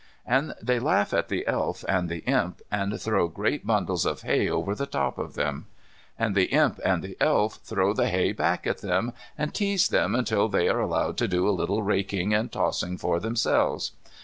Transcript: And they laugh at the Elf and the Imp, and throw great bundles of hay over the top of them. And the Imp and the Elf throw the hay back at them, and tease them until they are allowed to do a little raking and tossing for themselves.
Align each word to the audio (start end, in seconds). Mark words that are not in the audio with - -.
And 0.25 0.55
they 0.59 0.79
laugh 0.79 1.13
at 1.13 1.27
the 1.27 1.45
Elf 1.45 1.85
and 1.87 2.09
the 2.09 2.23
Imp, 2.25 2.61
and 2.71 2.99
throw 2.99 3.27
great 3.27 3.67
bundles 3.67 4.03
of 4.03 4.23
hay 4.23 4.49
over 4.49 4.73
the 4.73 4.87
top 4.87 5.19
of 5.19 5.35
them. 5.35 5.67
And 6.17 6.33
the 6.33 6.45
Imp 6.45 6.79
and 6.83 7.03
the 7.03 7.15
Elf 7.19 7.59
throw 7.63 7.93
the 7.93 8.09
hay 8.09 8.31
back 8.31 8.65
at 8.65 8.79
them, 8.79 9.13
and 9.37 9.53
tease 9.53 9.89
them 9.89 10.15
until 10.15 10.47
they 10.49 10.67
are 10.69 10.79
allowed 10.79 11.17
to 11.17 11.27
do 11.27 11.47
a 11.47 11.51
little 11.53 11.83
raking 11.83 12.33
and 12.33 12.51
tossing 12.51 12.97
for 12.97 13.19
themselves. 13.19 13.91